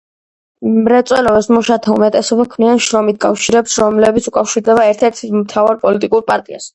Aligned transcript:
მრეწველობის 0.85 1.49
მუშათა 1.57 1.91
უმეტესობა 1.97 2.45
ქმნიან 2.53 2.81
შრომით 2.85 3.19
კავშირებს, 3.25 3.75
რომლებიც 3.83 4.31
უკავშირდება 4.33 4.87
ერთ-ერთ 4.95 5.21
მთავარ 5.43 5.79
პოლიტიკურ 5.85 6.25
პარტიას. 6.31 6.67